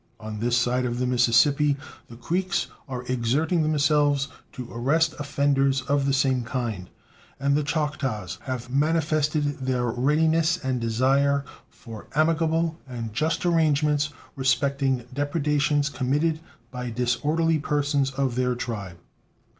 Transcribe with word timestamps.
On 0.19 0.39
this 0.39 0.57
side 0.57 0.85
of 0.85 0.97
the 0.97 1.05
Mississippi 1.05 1.77
the 2.09 2.15
Creeks 2.15 2.65
are 2.89 3.03
exerting 3.03 3.61
themselves 3.61 4.29
to 4.53 4.67
arrest 4.71 5.13
offenders 5.19 5.81
of 5.81 6.07
the 6.07 6.11
same 6.11 6.43
kind, 6.43 6.89
and 7.39 7.55
the 7.55 7.61
Choctaws 7.61 8.39
have 8.45 8.71
manifested 8.71 9.59
their 9.59 9.85
readiness 9.91 10.57
and 10.57 10.81
desire 10.81 11.45
for 11.69 12.07
amicable 12.15 12.79
and 12.87 13.13
just 13.13 13.45
arrangements 13.45 14.09
respecting 14.35 15.03
depredations 15.13 15.87
committed 15.87 16.39
by 16.71 16.89
disorderly 16.89 17.59
persons 17.59 18.09
of 18.09 18.33
their 18.33 18.55
tribe. 18.55 18.97